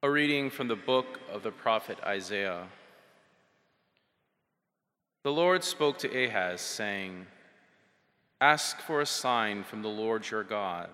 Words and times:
A 0.00 0.08
reading 0.08 0.48
from 0.48 0.68
the 0.68 0.76
book 0.76 1.18
of 1.32 1.42
the 1.42 1.50
prophet 1.50 1.98
Isaiah. 2.04 2.68
The 5.24 5.32
Lord 5.32 5.64
spoke 5.64 5.98
to 5.98 6.24
Ahaz, 6.24 6.60
saying, 6.60 7.26
Ask 8.40 8.78
for 8.78 9.00
a 9.00 9.06
sign 9.06 9.64
from 9.64 9.82
the 9.82 9.88
Lord 9.88 10.30
your 10.30 10.44
God. 10.44 10.88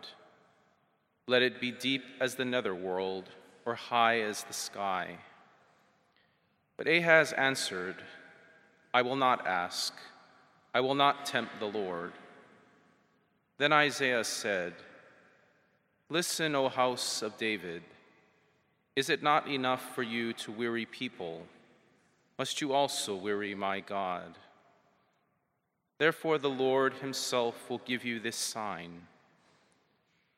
Let 1.26 1.42
it 1.42 1.60
be 1.60 1.70
deep 1.70 2.02
as 2.18 2.36
the 2.36 2.46
netherworld, 2.46 3.28
or 3.66 3.74
high 3.74 4.22
as 4.22 4.42
the 4.44 4.54
sky. 4.54 5.18
But 6.78 6.88
Ahaz 6.88 7.34
answered, 7.34 7.96
I 8.94 9.02
will 9.02 9.16
not 9.16 9.46
ask. 9.46 9.92
I 10.72 10.80
will 10.80 10.94
not 10.94 11.26
tempt 11.26 11.60
the 11.60 11.66
Lord. 11.66 12.12
Then 13.58 13.70
Isaiah 13.70 14.24
said, 14.24 14.72
Listen, 16.08 16.54
O 16.54 16.70
house 16.70 17.20
of 17.20 17.36
David. 17.36 17.82
Is 18.96 19.10
it 19.10 19.22
not 19.22 19.48
enough 19.48 19.94
for 19.94 20.02
you 20.02 20.32
to 20.34 20.52
weary 20.52 20.86
people? 20.86 21.42
Must 22.38 22.60
you 22.60 22.72
also 22.72 23.16
weary 23.16 23.54
my 23.54 23.80
God? 23.80 24.38
Therefore, 25.98 26.38
the 26.38 26.50
Lord 26.50 26.94
himself 26.94 27.68
will 27.68 27.80
give 27.84 28.04
you 28.04 28.20
this 28.20 28.36
sign 28.36 29.02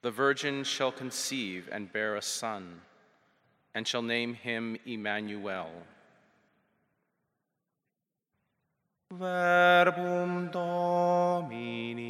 The 0.03 0.11
virgin 0.11 0.65
shall 0.65 0.93
conceive 0.93 1.69
and 1.73 1.93
bear 1.93 2.17
a 2.17 2.23
son, 2.23 2.81
and 3.75 3.87
shall 3.87 4.03
name 4.03 4.35
him 4.35 4.79
Emmanuel. 4.87 5.71
Verbum 9.13 10.51
Domini. 10.51 12.07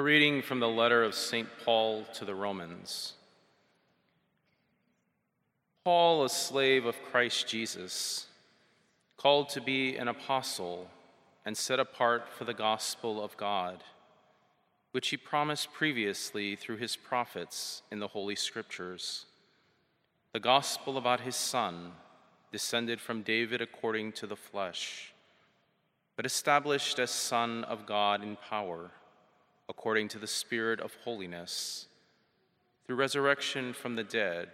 A 0.00 0.02
reading 0.02 0.40
from 0.40 0.60
the 0.60 0.66
letter 0.66 1.04
of 1.04 1.14
St. 1.14 1.46
Paul 1.62 2.06
to 2.14 2.24
the 2.24 2.34
Romans. 2.34 3.12
Paul, 5.84 6.24
a 6.24 6.30
slave 6.30 6.86
of 6.86 7.02
Christ 7.12 7.46
Jesus, 7.46 8.26
called 9.18 9.50
to 9.50 9.60
be 9.60 9.96
an 9.96 10.08
apostle 10.08 10.88
and 11.44 11.54
set 11.54 11.78
apart 11.78 12.30
for 12.30 12.44
the 12.44 12.54
gospel 12.54 13.22
of 13.22 13.36
God, 13.36 13.84
which 14.92 15.10
he 15.10 15.18
promised 15.18 15.70
previously 15.74 16.56
through 16.56 16.78
his 16.78 16.96
prophets 16.96 17.82
in 17.90 17.98
the 17.98 18.08
Holy 18.08 18.36
Scriptures, 18.36 19.26
the 20.32 20.40
gospel 20.40 20.96
about 20.96 21.20
his 21.20 21.36
Son, 21.36 21.92
descended 22.50 23.02
from 23.02 23.20
David 23.20 23.60
according 23.60 24.12
to 24.12 24.26
the 24.26 24.34
flesh, 24.34 25.12
but 26.16 26.24
established 26.24 26.98
as 26.98 27.10
Son 27.10 27.64
of 27.64 27.84
God 27.84 28.22
in 28.22 28.36
power 28.36 28.92
according 29.70 30.08
to 30.08 30.18
the 30.18 30.26
Spirit 30.26 30.80
of 30.80 30.92
holiness, 31.04 31.86
through 32.84 32.96
resurrection 32.96 33.72
from 33.72 33.94
the 33.94 34.02
dead, 34.02 34.48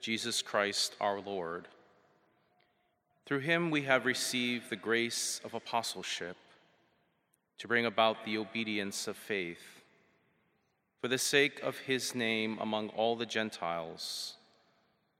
Jesus 0.00 0.40
Christ 0.40 0.94
our 1.00 1.20
Lord. 1.20 1.66
Through 3.26 3.40
him 3.40 3.72
we 3.72 3.82
have 3.82 4.06
received 4.06 4.70
the 4.70 4.76
grace 4.76 5.40
of 5.44 5.52
apostleship 5.52 6.36
to 7.58 7.66
bring 7.66 7.86
about 7.86 8.24
the 8.24 8.38
obedience 8.38 9.08
of 9.08 9.16
faith, 9.16 9.82
for 11.00 11.08
the 11.08 11.18
sake 11.18 11.60
of 11.64 11.76
his 11.78 12.14
name 12.14 12.56
among 12.60 12.88
all 12.90 13.16
the 13.16 13.26
Gentiles, 13.26 14.36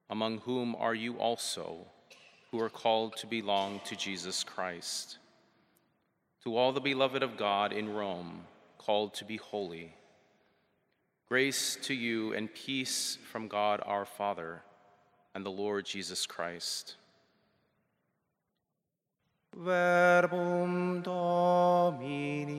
among 0.09 0.39
whom 0.39 0.77
are 0.77 0.95
you 0.95 1.17
also, 1.17 1.79
who 2.53 2.61
are 2.61 2.71
called 2.71 3.17
to 3.17 3.27
belong 3.27 3.81
to 3.87 3.97
Jesus 3.97 4.45
Christ. 4.45 5.19
To 6.45 6.57
all 6.57 6.73
the 6.73 6.81
beloved 6.81 7.25
of 7.25 7.37
God 7.37 7.73
in 7.73 7.93
Rome, 7.93 8.43
called 8.85 9.15
to 9.15 9.25
be 9.25 9.37
holy, 9.37 9.95
grace 11.29 11.79
to 11.83 11.95
you 11.95 12.33
and 12.33 12.53
peace 12.53 13.17
from 13.31 13.49
God 13.49 13.81
our 13.85 14.05
Father 14.05 14.63
and 15.35 15.47
the 15.47 15.51
Lord 15.51 15.85
Jesus 15.85 16.27
Christ. 16.27 16.97
Verbum 19.55 21.03
Domini. 21.03 22.53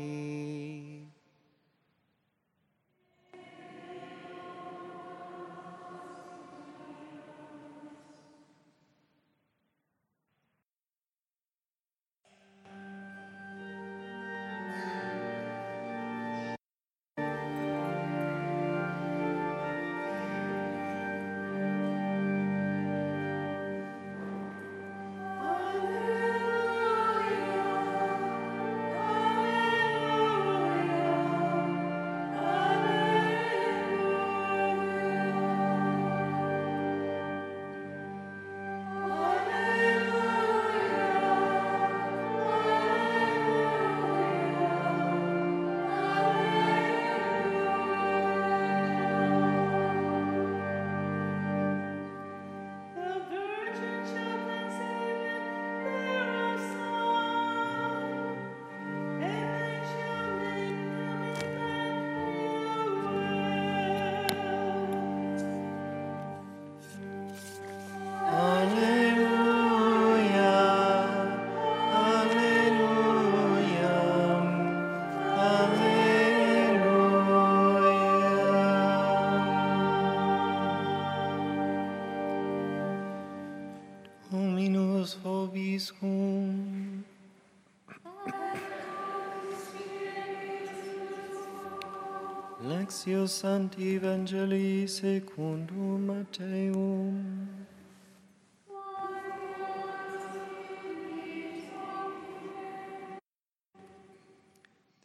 Lectio 92.63 93.27
Sancti 93.27 93.99
Evangelii 93.99 94.87
secundum. 94.87 96.25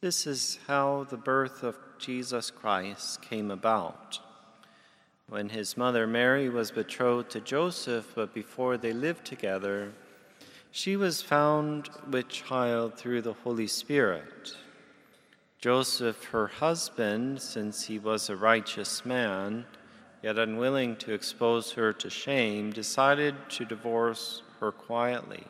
This 0.01 0.27
is 0.27 0.59
how 0.67 1.07
the 1.09 1.17
birth 1.17 1.63
of 1.63 1.77
Jesus 1.99 2.51
Christ 2.51 3.23
came 3.23 3.51
about. 3.51 4.21
When 5.29 5.49
his 5.49 5.77
mother 5.77 6.07
Mary 6.07 6.49
was 6.49 6.71
betrothed 6.71 7.31
to 7.31 7.41
Joseph, 7.41 8.13
but 8.15 8.33
before 8.35 8.77
they 8.77 8.93
lived 8.93 9.25
together, 9.25 9.93
she 10.71 10.97
was 10.97 11.23
found 11.23 11.89
with 12.11 12.29
child 12.29 12.97
through 12.97 13.23
the 13.23 13.33
Holy 13.33 13.67
Spirit. 13.67 14.57
Joseph, 15.61 16.25
her 16.27 16.47
husband, 16.47 17.43
since 17.43 17.87
he 17.87 17.99
was 17.99 18.29
a 18.29 18.37
righteous 18.37 19.05
man, 19.05 19.67
yet 20.23 20.39
unwilling 20.39 20.97
to 20.97 21.13
expose 21.13 21.73
her 21.73 21.93
to 21.93 22.11
shame, 22.11 22.71
decided 22.71 23.35
to 23.49 23.65
divorce 23.65 24.43
her 24.61 24.71
quietly. 24.71 25.45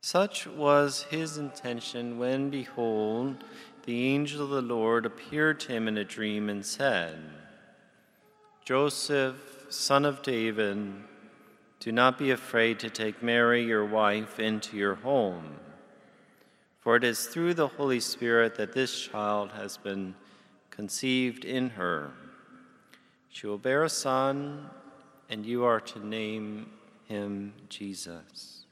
Such 0.00 0.46
was 0.46 1.02
his 1.10 1.38
intention 1.38 2.18
when, 2.18 2.50
behold, 2.50 3.42
the 3.84 4.06
angel 4.06 4.44
of 4.44 4.50
the 4.50 4.62
Lord 4.62 5.06
appeared 5.06 5.60
to 5.60 5.72
him 5.72 5.88
in 5.88 5.98
a 5.98 6.04
dream 6.04 6.48
and 6.48 6.64
said, 6.64 7.18
Joseph, 8.64 9.66
son 9.70 10.04
of 10.04 10.22
David, 10.22 10.92
do 11.80 11.92
not 11.92 12.18
be 12.18 12.30
afraid 12.30 12.78
to 12.80 12.90
take 12.90 13.22
Mary, 13.22 13.64
your 13.64 13.84
wife, 13.84 14.40
into 14.40 14.76
your 14.76 14.96
home 14.96 15.58
for 16.88 16.96
it 16.96 17.04
is 17.04 17.26
through 17.26 17.52
the 17.52 17.68
Holy 17.68 18.00
Spirit 18.00 18.54
that 18.54 18.72
this 18.72 18.98
child 18.98 19.52
has 19.52 19.76
been 19.76 20.14
conceived 20.70 21.44
in 21.44 21.68
her. 21.68 22.12
She 23.28 23.46
will 23.46 23.58
bear 23.58 23.84
a 23.84 23.90
son, 23.90 24.70
and 25.28 25.44
you 25.44 25.64
are 25.64 25.80
to 25.80 26.06
name 26.06 26.70
him 27.04 27.52
Jesus, 27.68 28.64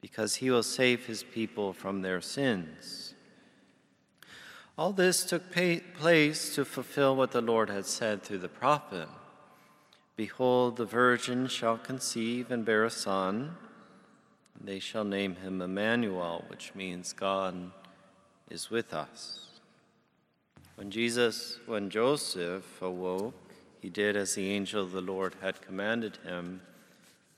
because 0.00 0.36
he 0.36 0.50
will 0.50 0.62
save 0.62 1.04
his 1.04 1.22
people 1.22 1.74
from 1.74 2.00
their 2.00 2.22
sins. 2.22 3.12
All 4.78 4.92
this 4.92 5.22
took 5.22 5.52
place 5.52 6.54
to 6.54 6.64
fulfill 6.64 7.16
what 7.16 7.32
the 7.32 7.42
Lord 7.42 7.68
had 7.68 7.84
said 7.84 8.22
through 8.22 8.38
the 8.38 8.48
prophet 8.48 9.08
Behold, 10.16 10.76
the 10.76 10.86
virgin 10.86 11.46
shall 11.46 11.76
conceive 11.78 12.50
and 12.50 12.64
bear 12.64 12.84
a 12.84 12.90
son 12.90 13.56
they 14.62 14.78
shall 14.78 15.04
name 15.04 15.36
him 15.36 15.60
Emmanuel, 15.60 16.44
which 16.48 16.74
means 16.74 17.12
God 17.12 17.70
is 18.50 18.70
with 18.70 18.94
us. 18.94 19.46
When 20.76 20.90
Jesus, 20.90 21.58
when 21.66 21.90
Joseph 21.90 22.80
awoke, 22.82 23.34
he 23.80 23.88
did 23.88 24.16
as 24.16 24.34
the 24.34 24.50
angel 24.50 24.82
of 24.82 24.92
the 24.92 25.00
Lord 25.00 25.34
had 25.40 25.60
commanded 25.62 26.18
him 26.24 26.60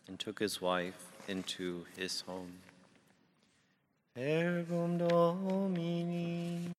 and 0.07 0.19
took 0.19 0.39
his 0.39 0.61
wife 0.61 1.13
into 1.29 1.85
his 1.97 2.23
home. 2.23 2.55
Verbum 4.17 4.99
Domini. 4.99 6.71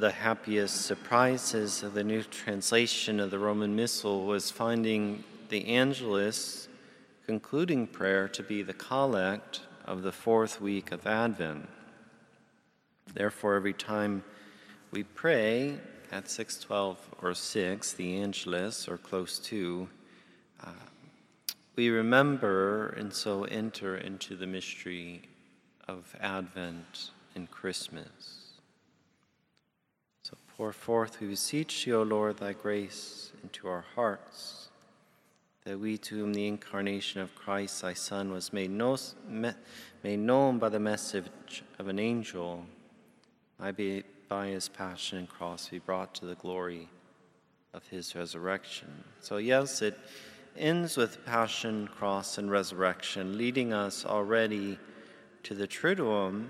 The 0.00 0.10
happiest 0.10 0.86
surprises 0.86 1.82
of 1.82 1.92
the 1.92 2.02
new 2.02 2.22
translation 2.22 3.20
of 3.20 3.30
the 3.30 3.38
Roman 3.38 3.76
Missal 3.76 4.24
was 4.24 4.50
finding 4.50 5.22
the 5.50 5.66
Angelus 5.66 6.68
concluding 7.26 7.86
prayer 7.86 8.26
to 8.28 8.42
be 8.42 8.62
the 8.62 8.72
collect 8.72 9.60
of 9.84 10.00
the 10.00 10.10
fourth 10.10 10.58
week 10.58 10.90
of 10.90 11.06
Advent. 11.06 11.68
Therefore, 13.12 13.56
every 13.56 13.74
time 13.74 14.24
we 14.90 15.02
pray 15.02 15.76
at 16.10 16.30
612 16.30 17.16
or 17.20 17.34
6, 17.34 17.92
the 17.92 18.22
Angelus, 18.22 18.88
or 18.88 18.96
close 18.96 19.38
to, 19.40 19.86
uh, 20.64 20.70
we 21.76 21.90
remember 21.90 22.94
and 22.96 23.12
so 23.12 23.44
enter 23.44 23.98
into 23.98 24.34
the 24.34 24.46
mystery 24.46 25.20
of 25.88 26.16
Advent 26.22 27.10
and 27.34 27.50
Christmas. 27.50 28.39
Pour 30.60 30.74
forth, 30.74 31.20
we 31.22 31.28
beseech 31.28 31.86
thee, 31.86 31.94
O 31.94 32.02
Lord, 32.02 32.36
thy 32.36 32.52
grace 32.52 33.32
into 33.42 33.66
our 33.66 33.82
hearts, 33.94 34.68
that 35.64 35.80
we 35.80 35.96
to 35.96 36.16
whom 36.16 36.34
the 36.34 36.46
incarnation 36.46 37.22
of 37.22 37.34
Christ, 37.34 37.80
thy 37.80 37.94
Son, 37.94 38.30
was 38.30 38.52
made, 38.52 38.70
made 38.70 40.18
known 40.18 40.58
by 40.58 40.68
the 40.68 40.78
message 40.78 41.64
of 41.78 41.88
an 41.88 41.98
angel, 41.98 42.66
might 43.58 43.74
be 43.74 44.02
by 44.28 44.48
his 44.48 44.68
passion 44.68 45.16
and 45.16 45.30
cross 45.30 45.70
be 45.70 45.78
brought 45.78 46.14
to 46.16 46.26
the 46.26 46.34
glory 46.34 46.90
of 47.72 47.86
his 47.86 48.14
resurrection. 48.14 49.02
So, 49.20 49.38
yes, 49.38 49.80
it 49.80 49.98
ends 50.58 50.94
with 50.94 51.24
passion, 51.24 51.88
cross, 51.88 52.36
and 52.36 52.50
resurrection, 52.50 53.38
leading 53.38 53.72
us 53.72 54.04
already 54.04 54.78
to 55.44 55.54
the 55.54 55.66
Triduum 55.66 56.48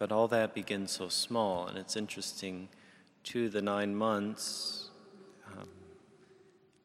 but 0.00 0.10
all 0.10 0.26
that 0.28 0.54
begins 0.54 0.90
so 0.90 1.10
small, 1.10 1.66
and 1.66 1.76
it's 1.76 1.94
interesting, 1.94 2.70
to 3.22 3.50
the 3.50 3.60
nine 3.60 3.94
months, 3.94 4.88
um, 5.46 5.68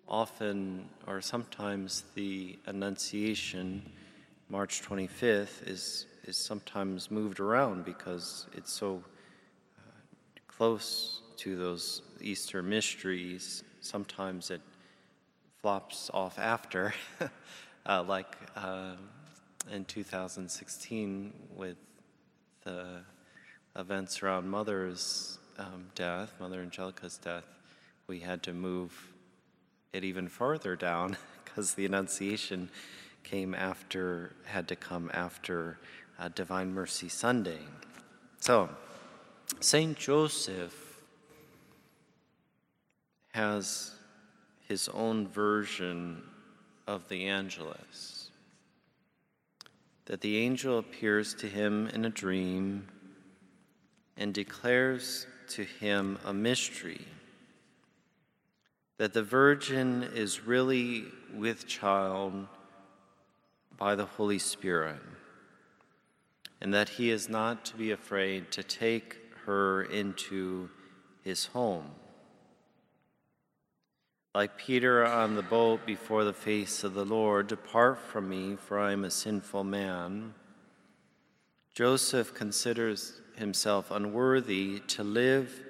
often 0.06 0.90
or 1.08 1.22
sometimes 1.22 2.04
the 2.16 2.60
Annunciation 2.66 3.90
March 4.50 4.82
25th 4.82 5.66
is, 5.66 6.08
is 6.26 6.36
sometimes 6.36 7.10
moved 7.10 7.40
around 7.40 7.86
because 7.86 8.48
it's 8.52 8.74
so 8.74 9.02
uh, 9.80 9.92
close 10.50 11.22
to 11.38 11.56
those 11.56 12.02
Easter 12.20 12.62
mysteries. 12.62 13.64
Sometimes 13.80 14.52
it 14.52 14.62
flops 15.62 16.12
off 16.14 16.38
after, 16.38 16.94
uh, 17.86 18.04
like 18.04 18.36
uh, 18.58 18.96
in 19.72 19.86
2016 19.86 21.32
with 21.56 21.78
the 22.66 23.02
events 23.76 24.22
around 24.22 24.50
Mother's 24.50 25.38
um, 25.58 25.86
death, 25.96 26.34
Mother 26.40 26.62
Angelica's 26.62 27.18
death. 27.18 27.46
We 28.08 28.20
had 28.20 28.44
to 28.44 28.54
move 28.54 29.14
it 29.94 30.04
even 30.04 30.28
farther 30.28 30.76
down 30.76 31.16
because 31.46 31.76
the 31.76 31.86
Annunciation 31.86 32.70
came 33.24 33.54
after, 33.54 34.34
had 34.46 34.68
to 34.68 34.76
come 34.76 35.10
after 35.14 35.80
uh, 36.20 36.30
Divine 36.34 36.74
Mercy 36.74 37.08
Sunday. 37.08 37.60
So, 38.40 38.70
Saint 39.60 39.98
Joseph 39.98 41.02
has 43.34 43.92
his 44.68 44.90
own 44.90 45.28
version 45.28 46.24
of 46.88 47.08
the 47.10 47.28
Angelus. 47.28 48.25
That 50.06 50.22
the 50.22 50.38
angel 50.38 50.78
appears 50.78 51.34
to 51.36 51.48
him 51.48 51.88
in 51.88 52.06
a 52.06 52.10
dream 52.10 52.88
and 54.18 54.34
declares 54.34 55.28
to 55.50 55.64
him 55.64 56.20
a 56.24 56.34
mystery 56.34 57.06
that 58.98 59.14
the 59.14 59.24
Virgin 59.24 60.04
is 60.04 60.46
really 60.46 61.06
with 61.34 61.68
child 61.68 62.48
by 63.78 63.96
the 63.96 64.06
Holy 64.06 64.40
Spirit, 64.40 65.02
and 66.62 66.74
that 66.74 66.90
he 66.90 67.12
is 67.12 67.28
not 67.28 67.66
to 67.66 67.76
be 67.76 67.92
afraid 67.92 68.52
to 68.52 68.64
take 68.64 69.18
her 69.46 69.84
into 69.84 70.70
his 71.24 71.48
home. 71.48 71.92
Like 74.36 74.58
Peter 74.58 75.06
on 75.06 75.36
the 75.36 75.42
boat 75.42 75.86
before 75.86 76.26
the 76.26 76.34
face 76.34 76.84
of 76.84 76.94
the 76.94 77.06
Lord, 77.06 77.48
depart 77.48 77.98
from 77.98 78.28
me, 78.28 78.58
for 78.58 78.78
I 78.78 78.92
am 78.92 79.06
a 79.06 79.10
sinful 79.10 79.64
man. 79.64 80.34
Joseph 81.74 82.34
considers 82.34 83.22
himself 83.38 83.92
unworthy 83.92 84.82
to 84.88 85.06
live 85.06 85.64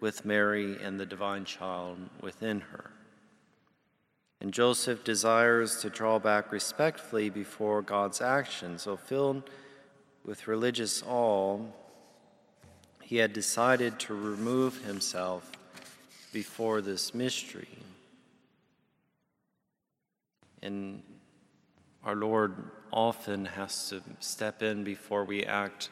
with 0.00 0.24
Mary 0.24 0.78
and 0.82 0.98
the 0.98 1.04
divine 1.04 1.44
child 1.44 1.98
within 2.22 2.60
her. 2.60 2.92
And 4.40 4.54
Joseph 4.54 5.04
desires 5.04 5.82
to 5.82 5.90
draw 5.90 6.18
back 6.18 6.50
respectfully 6.50 7.28
before 7.28 7.82
God's 7.82 8.22
action. 8.22 8.78
So, 8.78 8.96
filled 8.96 9.50
with 10.24 10.48
religious 10.48 11.02
awe, 11.06 11.60
he 13.02 13.16
had 13.16 13.34
decided 13.34 13.98
to 13.98 14.14
remove 14.14 14.82
himself 14.86 15.52
before 16.32 16.80
this 16.80 17.12
mystery. 17.12 17.68
And 20.62 21.02
our 22.04 22.16
Lord 22.16 22.70
often 22.92 23.44
has 23.44 23.90
to 23.90 24.02
step 24.20 24.62
in 24.62 24.84
before 24.84 25.24
we 25.24 25.44
act 25.44 25.90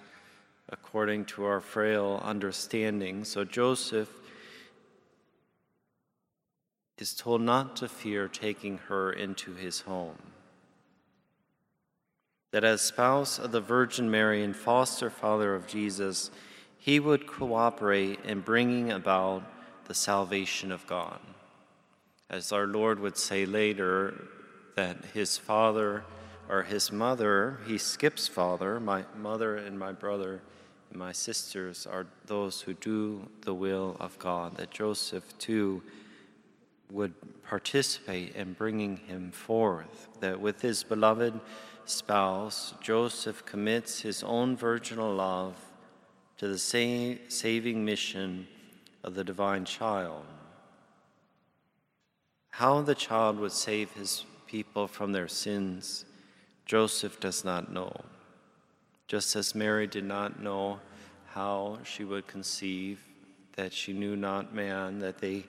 according 0.69 1.25
to 1.25 1.45
our 1.45 1.61
frail 1.61 2.21
understanding. 2.25 3.25
So 3.25 3.45
Joseph 3.45 4.11
is 6.99 7.15
told 7.15 7.43
not 7.43 7.77
to 7.77 7.89
fear 7.89 8.29
taking 8.29 8.79
her 8.89 9.13
into 9.13 9.55
his 9.55 9.83
home. 9.83 10.17
That 12.53 12.65
as 12.65 12.81
spouse 12.81 13.39
of 13.39 13.53
the 13.53 13.61
Virgin 13.61 14.11
Mary 14.11 14.43
and 14.43 14.57
foster 14.57 15.11
father 15.11 15.55
of 15.55 15.67
Jesus, 15.67 16.31
he 16.79 16.99
would 16.99 17.27
cooperate 17.27 18.21
in 18.25 18.41
bringing 18.41 18.91
about 18.91 19.43
the 19.87 19.95
salvation 19.95 20.73
of 20.73 20.87
God. 20.87 21.21
As 22.31 22.53
our 22.53 22.67
Lord 22.67 22.99
would 22.99 23.17
say 23.17 23.45
later, 23.45 24.29
that 24.77 25.05
his 25.15 25.37
father 25.37 26.05
or 26.49 26.63
his 26.63 26.93
mother, 26.93 27.59
he 27.67 27.77
skips 27.79 28.29
father, 28.29 28.79
my 28.79 29.05
mother 29.17 29.57
and 29.57 29.79
my 29.79 29.91
brother 29.91 30.43
and 30.91 30.99
my 30.99 31.11
sisters 31.13 31.87
are 31.87 32.07
those 32.27 32.61
who 32.61 32.75
do 32.75 33.27
the 33.41 33.55
will 33.55 33.97
of 33.99 34.19
God, 34.19 34.57
that 34.59 34.71
Joseph 34.71 35.37
too 35.39 35.83
would 36.93 37.15
participate 37.43 38.37
in 38.37 38.53
bringing 38.53 38.99
him 38.99 39.33
forth, 39.33 40.09
that 40.21 40.41
with 40.41 40.61
his 40.61 40.85
beloved 40.85 41.41
spouse, 41.85 42.75
Joseph 42.81 43.45
commits 43.45 44.03
his 44.03 44.23
own 44.23 44.57
virginal 44.57 45.13
love 45.13 45.57
to 46.37 46.47
the 46.47 46.59
saving 46.59 47.85
mission 47.85 48.47
of 49.03 49.15
the 49.15 49.25
divine 49.25 49.65
child. 49.65 50.25
How 52.51 52.83
the 52.83 52.95
child 52.95 53.41
would 53.41 53.53
save 53.53 53.91
his 53.93 54.25
people 54.57 54.87
from 54.87 55.13
their 55.13 55.29
sins, 55.29 56.07
Joseph 56.65 57.21
does 57.21 57.45
not 57.45 57.71
know. 57.71 57.93
Just 59.07 59.37
as 59.37 59.55
Mary 59.55 59.87
did 59.87 60.05
not 60.05 60.43
know 60.43 60.81
how 61.27 61.79
she 61.85 62.05
would 62.05 62.27
conceive, 62.27 63.05
that 63.57 63.71
she 63.71 63.93
knew 63.93 64.17
not 64.17 64.55
man, 64.55 64.99
that 65.01 65.19
they 65.19 65.45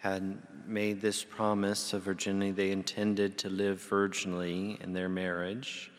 had 0.00 0.36
made 0.66 1.00
this 1.00 1.22
promise 1.22 1.92
of 1.92 2.02
virginity, 2.02 2.50
they 2.50 2.72
intended 2.72 3.38
to 3.38 3.48
live 3.48 3.80
virginally 3.88 4.82
in 4.82 4.92
their 4.94 5.08
marriage, 5.08 5.92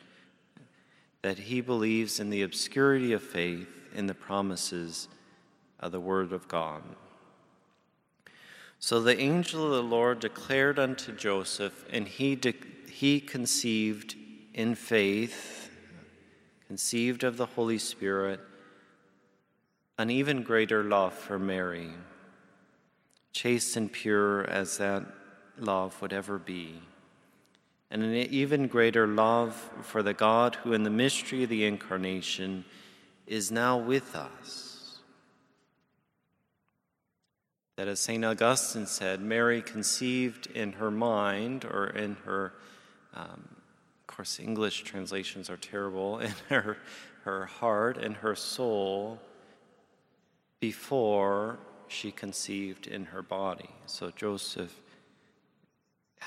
that 1.21 1.37
he 1.39 1.61
believes 1.61 2.19
in 2.19 2.29
the 2.29 2.41
obscurity 2.41 3.13
of 3.13 3.23
faith 3.23 3.69
in 3.95 4.07
the 4.07 4.13
promises 4.13 5.07
of 5.79 5.93
the 5.93 6.01
Word 6.01 6.33
of 6.33 6.49
God. 6.49 6.83
So 8.81 8.99
the 8.99 9.17
angel 9.17 9.67
of 9.67 9.71
the 9.71 9.83
Lord 9.83 10.19
declared 10.19 10.77
unto 10.77 11.15
Joseph, 11.15 11.85
and 11.91 12.07
he, 12.07 12.35
de- 12.35 12.55
he 12.91 13.21
conceived 13.21 14.15
in 14.53 14.75
faith, 14.75 15.69
conceived 16.67 17.23
of 17.23 17.37
the 17.37 17.45
Holy 17.45 17.77
Spirit, 17.77 18.39
an 19.97 20.09
even 20.09 20.41
greater 20.41 20.83
love 20.83 21.13
for 21.13 21.39
Mary 21.39 21.91
chaste 23.33 23.77
and 23.77 23.91
pure 23.91 24.43
as 24.49 24.77
that 24.77 25.05
love 25.57 26.01
would 26.01 26.11
ever 26.11 26.37
be, 26.37 26.81
and 27.89 28.03
an 28.03 28.13
even 28.13 28.67
greater 28.67 29.07
love 29.07 29.69
for 29.83 30.03
the 30.03 30.13
God 30.13 30.55
who, 30.55 30.73
in 30.73 30.83
the 30.83 30.89
mystery 30.89 31.43
of 31.43 31.49
the 31.49 31.65
Incarnation, 31.65 32.65
is 33.27 33.51
now 33.51 33.77
with 33.77 34.15
us. 34.15 34.70
That, 37.77 37.87
as 37.87 37.99
St. 37.99 38.23
Augustine 38.23 38.85
said, 38.85 39.21
Mary 39.21 39.61
conceived 39.61 40.47
in 40.47 40.73
her 40.73 40.91
mind 40.91 41.65
or 41.65 41.87
in 41.87 42.15
her, 42.25 42.53
um, 43.15 43.55
of 44.01 44.15
course, 44.15 44.39
English 44.39 44.83
translations 44.83 45.49
are 45.49 45.57
terrible, 45.57 46.19
in 46.19 46.33
her, 46.49 46.77
her 47.23 47.45
heart 47.45 47.97
and 47.97 48.17
her 48.17 48.35
soul 48.35 49.19
before 50.59 51.59
she 51.87 52.11
conceived 52.11 52.87
in 52.87 53.05
her 53.05 53.21
body. 53.21 53.69
So 53.85 54.11
Joseph, 54.11 54.73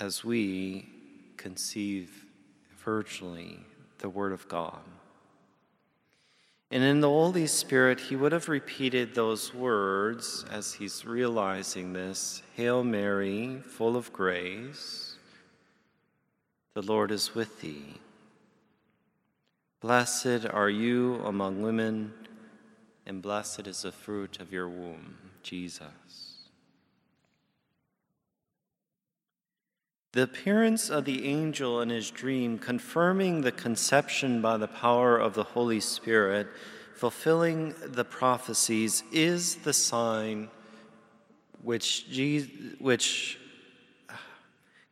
as 0.00 0.24
we 0.24 0.88
conceive 1.36 2.26
virtually 2.84 3.60
the 3.98 4.08
Word 4.08 4.32
of 4.32 4.46
God. 4.48 4.80
And 6.74 6.82
in 6.82 7.00
the 7.00 7.08
Holy 7.08 7.46
Spirit, 7.46 8.00
he 8.00 8.16
would 8.16 8.32
have 8.32 8.48
repeated 8.48 9.14
those 9.14 9.54
words 9.54 10.44
as 10.50 10.74
he's 10.74 11.06
realizing 11.06 11.92
this 11.92 12.42
Hail 12.56 12.82
Mary, 12.82 13.60
full 13.64 13.96
of 13.96 14.12
grace, 14.12 15.14
the 16.74 16.82
Lord 16.82 17.12
is 17.12 17.32
with 17.32 17.60
thee. 17.60 17.94
Blessed 19.80 20.46
are 20.50 20.68
you 20.68 21.22
among 21.24 21.62
women, 21.62 22.12
and 23.06 23.22
blessed 23.22 23.68
is 23.68 23.82
the 23.82 23.92
fruit 23.92 24.40
of 24.40 24.52
your 24.52 24.68
womb. 24.68 25.14
Jesus. 25.44 26.33
The 30.14 30.22
appearance 30.22 30.90
of 30.90 31.06
the 31.06 31.26
angel 31.26 31.80
in 31.80 31.90
his 31.90 32.08
dream, 32.08 32.56
confirming 32.60 33.40
the 33.40 33.50
conception 33.50 34.40
by 34.40 34.56
the 34.58 34.68
power 34.68 35.18
of 35.18 35.34
the 35.34 35.42
Holy 35.42 35.80
Spirit, 35.80 36.46
fulfilling 36.94 37.74
the 37.84 38.04
prophecies, 38.04 39.02
is 39.10 39.56
the 39.56 39.72
sign 39.72 40.50
which, 41.62 42.08
Jesus, 42.08 42.48
which 42.78 43.40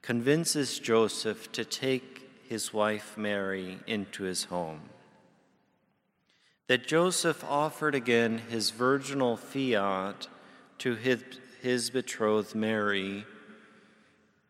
convinces 0.03 0.81
Joseph 0.81 1.53
to 1.53 1.65
take 1.65 2.29
his 2.49 2.73
wife 2.73 3.17
Mary 3.17 3.79
into 3.87 4.25
his 4.25 4.43
home. 4.43 4.81
That 6.67 6.89
Joseph 6.89 7.45
offered 7.45 7.95
again 7.95 8.39
his 8.39 8.71
virginal 8.71 9.37
fiat 9.37 10.27
to 10.79 10.97
his, 10.97 11.23
his 11.61 11.91
betrothed 11.91 12.57
Mary 12.57 13.25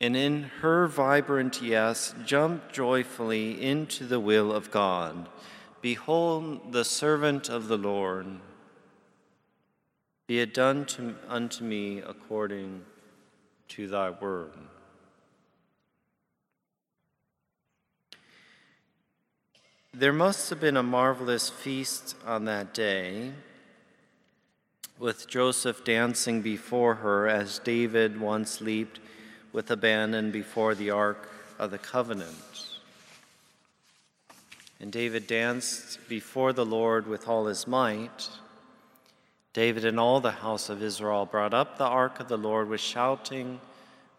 and 0.03 0.17
in 0.17 0.43
her 0.61 0.89
vibrant 0.89 1.63
yes, 1.63 2.13
jump 2.27 2.73
joyfully 2.73 3.63
into 3.63 4.05
the 4.05 4.19
will 4.19 4.53
of 4.53 4.73
God. 4.73 5.29
Behold, 5.81 6.73
the 6.73 6.85
servant 6.85 7.49
of 7.49 7.69
the 7.69 7.79
Lord. 7.79 8.27
Be 10.27 10.41
it 10.41 10.53
done 10.53 10.87
to, 10.87 11.15
unto 11.29 11.63
me 11.63 11.99
according 11.99 12.83
to 13.69 13.87
thy 13.87 14.11
word. 14.11 14.51
There 19.95 20.13
must 20.13 20.51
have 20.51 20.59
been 20.59 20.77
a 20.77 20.83
marvelous 20.83 21.49
feast 21.49 22.17
on 22.27 22.45
that 22.47 22.75
day, 22.75 23.33
with 24.99 25.29
Joseph 25.29 25.85
dancing 25.85 26.43
before 26.43 26.97
her 26.97 27.29
as 27.29 27.61
David 27.61 28.21
once 28.21 28.61
leaped 28.61 28.99
with 29.53 29.71
abandon 29.71 30.31
before 30.31 30.75
the 30.75 30.91
ark 30.91 31.29
of 31.59 31.71
the 31.71 31.79
covenant. 31.79 32.69
And 34.81 34.91
David 34.91 35.27
danced 35.27 35.99
before 36.09 36.53
the 36.53 36.67
Lord 36.67 37.07
with 37.07 37.29
all 37.29 37.47
his 37.47 37.67
might. 37.67 38.31
David 39.53 39.85
and 39.85 40.01
all 40.01 40.21
the 40.21 40.31
house 40.33 40.69
of 40.69 40.83
Israel 40.83 41.27
brought 41.27 41.55
up 41.55 41.79
the 41.79 41.85
ark 41.85 42.19
of 42.19 42.29
the 42.29 42.39
Lord 42.39 42.69
with 42.69 42.81
shouting, 42.81 43.61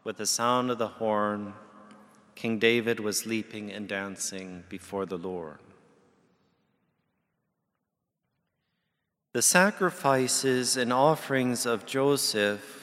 with 0.04 0.18
the 0.18 0.26
sound 0.26 0.72
of 0.72 0.78
the 0.78 0.88
horn. 0.88 1.54
King 2.36 2.60
David 2.60 3.00
was 3.00 3.26
leaping 3.26 3.72
and 3.72 3.88
dancing 3.88 4.64
before 4.70 5.06
the 5.06 5.18
Lord. 5.18 5.58
The 9.34 9.42
sacrifices 9.42 10.78
and 10.78 10.94
offerings 10.94 11.66
of 11.66 11.88
Joseph 11.88 12.83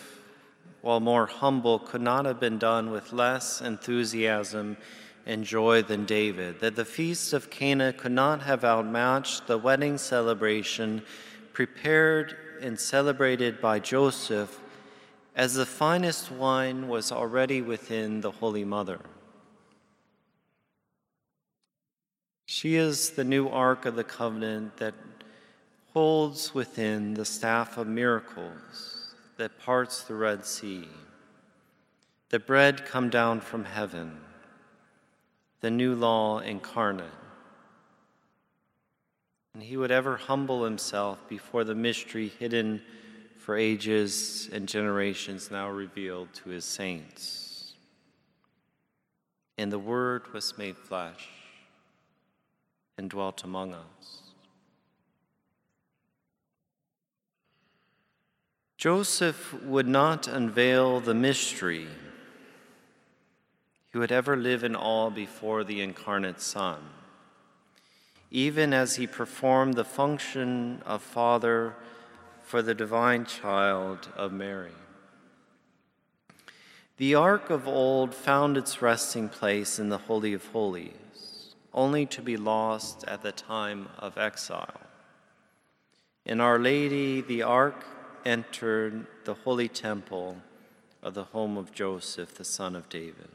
while 0.82 1.00
more 1.00 1.26
humble, 1.26 1.78
could 1.78 2.00
not 2.00 2.24
have 2.24 2.40
been 2.40 2.58
done 2.58 2.90
with 2.90 3.12
less 3.12 3.60
enthusiasm 3.60 4.76
and 5.26 5.44
joy 5.44 5.82
than 5.82 6.06
David, 6.06 6.60
that 6.60 6.76
the 6.76 6.84
feast 6.84 7.32
of 7.32 7.50
Cana 7.50 7.92
could 7.92 8.12
not 8.12 8.42
have 8.42 8.64
outmatched 8.64 9.46
the 9.46 9.58
wedding 9.58 9.98
celebration 9.98 11.02
prepared 11.52 12.36
and 12.62 12.78
celebrated 12.78 13.60
by 13.60 13.78
Joseph, 13.78 14.60
as 15.36 15.54
the 15.54 15.66
finest 15.66 16.30
wine 16.30 16.88
was 16.88 17.12
already 17.12 17.62
within 17.62 18.20
the 18.20 18.30
Holy 18.30 18.64
Mother. 18.64 19.00
She 22.46 22.74
is 22.74 23.10
the 23.10 23.24
new 23.24 23.48
ark 23.48 23.86
of 23.86 23.94
the 23.94 24.04
covenant 24.04 24.76
that 24.78 24.94
holds 25.92 26.54
within 26.54 27.14
the 27.14 27.24
staff 27.24 27.78
of 27.78 27.86
miracles 27.86 28.99
that 29.40 29.58
parts 29.58 30.02
the 30.02 30.14
Red 30.14 30.44
Sea, 30.44 30.86
the 32.28 32.38
bread 32.38 32.84
come 32.84 33.08
down 33.08 33.40
from 33.40 33.64
heaven, 33.64 34.20
the 35.62 35.70
new 35.70 35.94
law 35.94 36.40
incarnate. 36.40 37.06
And 39.54 39.62
he 39.62 39.78
would 39.78 39.90
ever 39.90 40.18
humble 40.18 40.62
himself 40.64 41.26
before 41.26 41.64
the 41.64 41.74
mystery 41.74 42.28
hidden 42.38 42.82
for 43.38 43.56
ages 43.56 44.50
and 44.52 44.68
generations 44.68 45.50
now 45.50 45.70
revealed 45.70 46.28
to 46.34 46.50
his 46.50 46.66
saints. 46.66 47.72
And 49.56 49.72
the 49.72 49.78
Word 49.78 50.34
was 50.34 50.58
made 50.58 50.76
flesh 50.76 51.28
and 52.98 53.08
dwelt 53.08 53.42
among 53.42 53.72
us. 53.72 54.29
Joseph 58.80 59.52
would 59.62 59.86
not 59.86 60.26
unveil 60.26 61.00
the 61.00 61.12
mystery. 61.12 61.86
He 63.92 63.98
would 63.98 64.10
ever 64.10 64.38
live 64.38 64.64
in 64.64 64.74
awe 64.74 65.10
before 65.10 65.64
the 65.64 65.82
incarnate 65.82 66.40
Son, 66.40 66.78
even 68.30 68.72
as 68.72 68.96
he 68.96 69.06
performed 69.06 69.74
the 69.74 69.84
function 69.84 70.80
of 70.86 71.02
Father 71.02 71.74
for 72.42 72.62
the 72.62 72.74
divine 72.74 73.26
child 73.26 74.08
of 74.16 74.32
Mary. 74.32 74.72
The 76.96 77.14
ark 77.14 77.50
of 77.50 77.68
old 77.68 78.14
found 78.14 78.56
its 78.56 78.80
resting 78.80 79.28
place 79.28 79.78
in 79.78 79.90
the 79.90 79.98
Holy 79.98 80.32
of 80.32 80.46
Holies, 80.46 81.54
only 81.74 82.06
to 82.06 82.22
be 82.22 82.38
lost 82.38 83.04
at 83.04 83.20
the 83.20 83.32
time 83.32 83.90
of 83.98 84.16
exile. 84.16 84.80
In 86.24 86.40
Our 86.40 86.58
Lady, 86.58 87.20
the 87.20 87.42
ark 87.42 87.84
entered 88.24 89.06
the 89.24 89.34
holy 89.34 89.68
temple 89.68 90.38
of 91.02 91.14
the 91.14 91.24
home 91.24 91.56
of 91.56 91.72
Joseph, 91.72 92.34
the 92.34 92.44
son 92.44 92.76
of 92.76 92.88
David. 92.88 93.28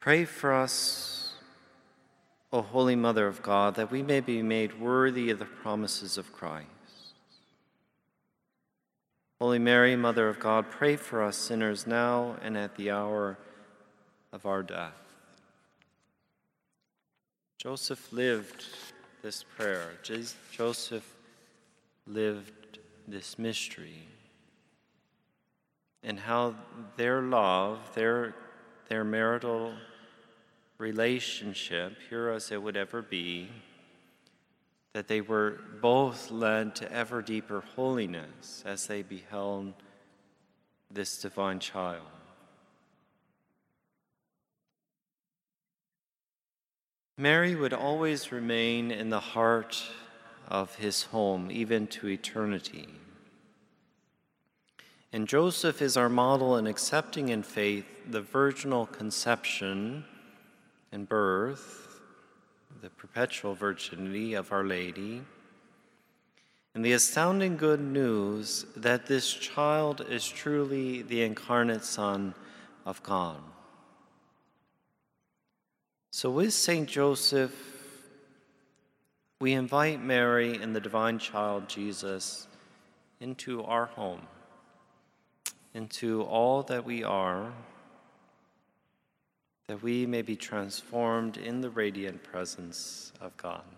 Pray 0.00 0.24
for 0.24 0.52
us, 0.52 1.32
O 2.52 2.62
Holy 2.62 2.94
Mother 2.94 3.26
of 3.26 3.42
God, 3.42 3.74
that 3.74 3.90
we 3.90 4.02
may 4.02 4.20
be 4.20 4.40
made 4.42 4.80
worthy 4.80 5.30
of 5.30 5.38
the 5.38 5.44
promises 5.44 6.16
of 6.16 6.32
Christ. 6.32 6.68
Holy 9.40 9.58
Mary, 9.58 9.96
Mother 9.96 10.28
of 10.28 10.38
God, 10.38 10.70
pray 10.70 10.96
for 10.96 11.22
us 11.22 11.36
sinners 11.36 11.86
now 11.86 12.36
and 12.40 12.56
at 12.56 12.76
the 12.76 12.90
hour 12.90 13.36
of 14.32 14.46
our 14.46 14.62
death. 14.62 14.94
Joseph 17.58 18.12
lived 18.12 18.64
this 19.26 19.44
prayer. 19.58 19.90
Joseph 20.52 21.16
lived 22.06 22.78
this 23.08 23.40
mystery 23.40 24.06
and 26.04 26.16
how 26.16 26.54
their 26.96 27.20
love, 27.20 27.80
their, 27.96 28.36
their 28.88 29.02
marital 29.02 29.72
relationship, 30.78 31.96
pure 32.08 32.30
as 32.30 32.52
it 32.52 32.62
would 32.62 32.76
ever 32.76 33.02
be, 33.02 33.48
that 34.92 35.08
they 35.08 35.20
were 35.20 35.58
both 35.82 36.30
led 36.30 36.76
to 36.76 36.92
ever 36.92 37.20
deeper 37.20 37.64
holiness 37.74 38.62
as 38.64 38.86
they 38.86 39.02
beheld 39.02 39.72
this 40.88 41.20
divine 41.20 41.58
child. 41.58 42.15
Mary 47.18 47.54
would 47.54 47.72
always 47.72 48.30
remain 48.30 48.90
in 48.90 49.08
the 49.08 49.20
heart 49.20 49.82
of 50.48 50.74
his 50.74 51.04
home, 51.04 51.50
even 51.50 51.86
to 51.86 52.08
eternity. 52.08 52.88
And 55.14 55.26
Joseph 55.26 55.80
is 55.80 55.96
our 55.96 56.10
model 56.10 56.58
in 56.58 56.66
accepting 56.66 57.30
in 57.30 57.42
faith 57.42 57.86
the 58.06 58.20
virginal 58.20 58.84
conception 58.84 60.04
and 60.92 61.08
birth, 61.08 62.00
the 62.82 62.90
perpetual 62.90 63.54
virginity 63.54 64.34
of 64.34 64.52
Our 64.52 64.64
Lady, 64.64 65.22
and 66.74 66.84
the 66.84 66.92
astounding 66.92 67.56
good 67.56 67.80
news 67.80 68.66
that 68.76 69.06
this 69.06 69.32
child 69.32 70.04
is 70.06 70.28
truly 70.28 71.00
the 71.00 71.22
incarnate 71.22 71.84
Son 71.84 72.34
of 72.84 73.02
God. 73.02 73.40
So, 76.16 76.30
with 76.30 76.54
St. 76.54 76.88
Joseph, 76.88 77.54
we 79.38 79.52
invite 79.52 80.02
Mary 80.02 80.56
and 80.56 80.74
the 80.74 80.80
divine 80.80 81.18
child 81.18 81.68
Jesus 81.68 82.46
into 83.20 83.62
our 83.62 83.84
home, 83.84 84.22
into 85.74 86.22
all 86.22 86.62
that 86.62 86.86
we 86.86 87.04
are, 87.04 87.52
that 89.66 89.82
we 89.82 90.06
may 90.06 90.22
be 90.22 90.36
transformed 90.36 91.36
in 91.36 91.60
the 91.60 91.68
radiant 91.68 92.22
presence 92.22 93.12
of 93.20 93.36
God. 93.36 93.75